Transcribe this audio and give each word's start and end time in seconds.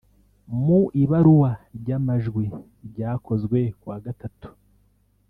Mu 0.63 0.79
ibaruwa 1.01 1.51
ry’amajwi 1.79 2.45
ryakozwe 2.89 3.59
ku 3.79 3.85
wa 3.91 3.97
Gatatu 4.05 4.49